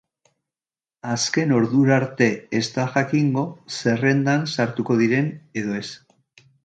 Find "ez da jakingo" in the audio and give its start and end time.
2.59-3.43